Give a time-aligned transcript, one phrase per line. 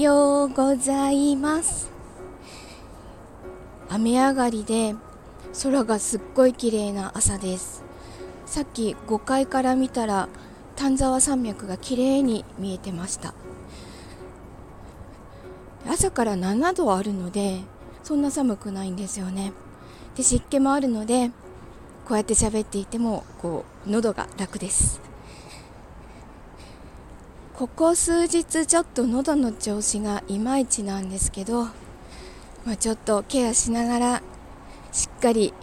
[0.00, 1.90] ようございます。
[3.88, 4.94] 雨上がりで
[5.62, 7.84] 空がすっごい綺麗な朝です。
[8.44, 10.28] さっき5階から見たら
[10.76, 13.34] 丹沢山脈が綺麗に見えてました。
[15.88, 17.60] 朝から7度あるので
[18.02, 19.52] そんな寒くないんですよね。
[20.16, 21.30] で湿気もあるので
[22.06, 25.00] こうやって喋っていてもこう喉が楽です。
[27.54, 31.66] ここ数日ちょっと喉の調子がいまいちなんですけど、
[32.64, 34.22] まあ、ちょっとケアしながら
[34.90, 35.54] しっかり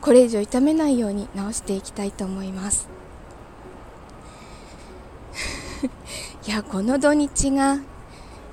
[0.00, 2.88] これ以上痛めないように治していきたいと思います。
[6.48, 7.76] いやこの土日が、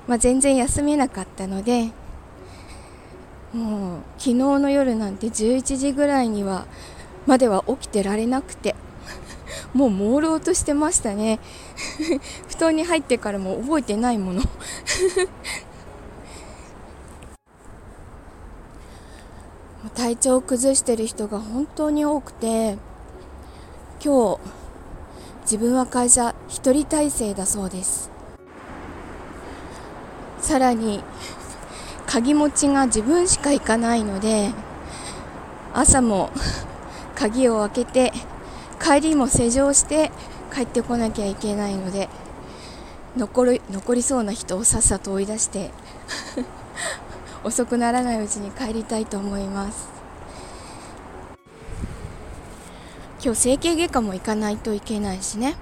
[0.06, 1.90] まあ、全然休めなかったので
[3.52, 6.66] もう昨日の夜なんて11時ぐらいには
[7.26, 8.76] までは起きてられなくて
[9.76, 11.38] もう朦朧としてましたね。
[12.48, 14.40] 布団に入ってからも覚えてないもの。
[19.94, 22.78] 体調を崩してる人が本当に多くて
[24.02, 24.40] 今日
[25.42, 28.10] 自分は会社一人体制だそうです。
[30.40, 31.04] さらに
[32.06, 34.52] 鍵持ちが自分しか行かないので
[35.74, 36.30] 朝も
[37.14, 38.12] 鍵を開けて
[38.80, 40.10] 帰りも施錠して
[40.54, 42.08] 帰ってこなきゃいけないので
[43.16, 45.70] 残り残りそうな人をさっさと追い出して
[47.44, 49.88] 遅くならないうちに帰りたいと思います。
[53.24, 55.56] 今日整形外科も行かないといけないしね。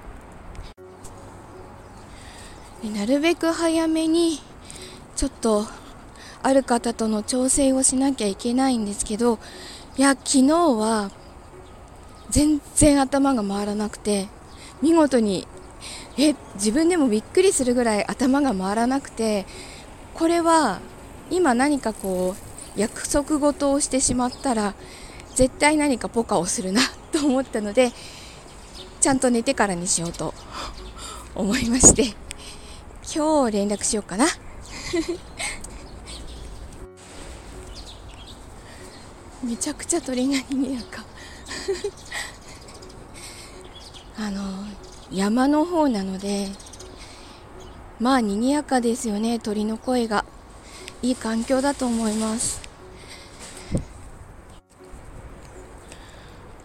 [2.92, 4.40] なるべく早めに
[5.16, 5.66] ちょっと
[6.42, 9.38] ある方との調整をしなきゃいけないんですけど
[9.96, 11.10] いや昨日は
[12.30, 14.28] 全然頭が回らなくて
[14.82, 15.46] 見事に
[16.16, 19.46] え自分でもびっくりするぐらい頭が回らなくて
[20.14, 20.80] これは
[21.30, 24.74] 今何かこう約束事をしてしまったら
[25.34, 26.80] 絶対何かポカをするな
[27.12, 27.92] と思ったので
[29.00, 30.34] ちゃんと寝てからにしようと
[31.34, 32.14] 思いまして
[33.14, 34.26] 今日連絡しようかな。
[39.44, 41.04] めちゃくちゃ鳥が賑やか。
[44.18, 44.42] あの
[45.12, 46.48] 山の方なので
[48.00, 50.24] まあ賑やかですよね鳥の声が。
[51.04, 52.62] いい環境だと思います。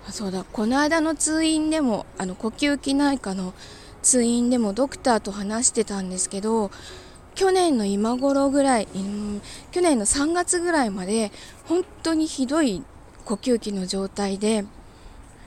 [0.08, 0.46] あそうだ。
[0.46, 3.54] この間の通院でもあの呼吸器内科の
[4.02, 6.72] 通院でもドクターと話してたんですけど
[7.36, 9.42] 去年の今頃ぐらい、うん、
[9.72, 11.34] 去年の3月ぐらいまで
[11.68, 12.82] 本当にひどい
[13.30, 14.66] 呼吸器の状態で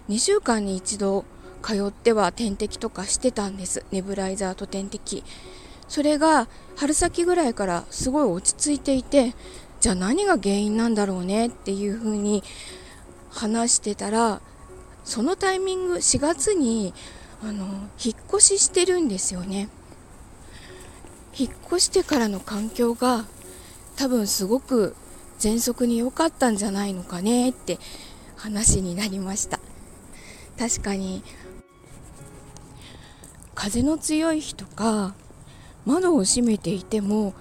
[0.08, 1.24] 2週間に一度
[1.62, 3.84] 通っては点滴とかしてたんです。
[3.90, 5.24] ネブライザーと点滴。
[5.88, 9.34] それが春先ぐらいからすごい落ち着いていて
[9.80, 11.48] じゃあ何が原因なんだろうね？
[11.48, 12.44] っていうふうに
[13.30, 14.40] 話してたら
[15.02, 16.94] そのタイミング4月に
[17.42, 17.66] あの
[18.02, 19.68] 引っ越ししてるんですよね。
[21.36, 23.24] 引っ越してからの環境が
[23.96, 24.94] 多分すごく
[25.42, 27.80] 喘息に良かったんじゃないのかねって
[28.36, 29.58] 話になりました。
[30.56, 31.24] 確かに
[33.52, 35.16] 風の強い日とか
[35.84, 37.34] 窓を閉めていても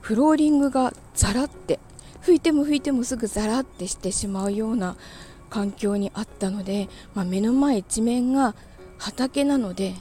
[0.00, 1.80] フローリングがザラって
[2.22, 4.96] 拭いても拭いてもすぐザラってしてしまうような
[5.48, 8.54] 環境にあったので、まあ、目の前一面が
[8.98, 9.94] 畑なので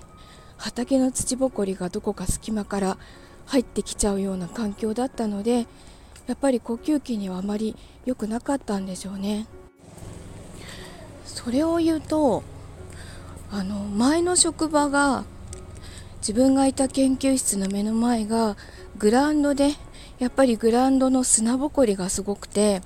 [0.58, 2.98] 畑の土ぼこりがどこか隙間から
[3.48, 5.66] 入ってきちゃうような環境だったので
[6.30, 7.76] やっぱり呼吸器にはあまり
[8.06, 9.48] 良くなかったんでしょうね。
[11.26, 12.44] それを言うと
[13.50, 15.24] あの前の職場が
[16.20, 18.58] 自分がいた研究室の目の前が
[19.00, 19.72] グラウンドで
[20.20, 22.84] やっぱりグラウンドの砂ぼこりがすごくて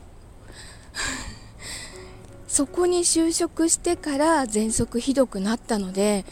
[2.48, 6.24] そこに就職してから喘息ひどくなったので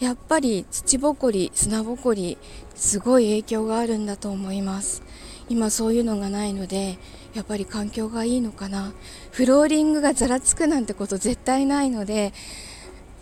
[0.00, 2.38] やっぱり土ぼこり砂ぼこり
[2.74, 5.04] すごい影響があるんだと思います。
[5.48, 6.98] 今そういうのがないので
[7.34, 8.92] やっぱり環境がいいのかな。
[9.30, 12.32] フローリングがざらつくなんてこと絶対ないので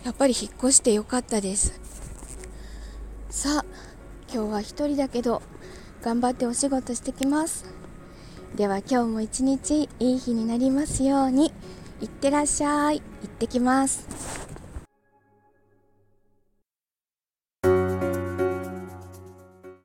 [0.03, 1.79] やっぱり引っ越してよかったです。
[3.29, 3.65] さあ
[4.33, 5.41] 今日は一人だけど
[6.01, 7.65] 頑張ってお仕事してきます。
[8.55, 11.51] では今日も一日いい日になりますように
[12.01, 13.01] いってらっしゃい。
[13.01, 14.42] 行ってきます。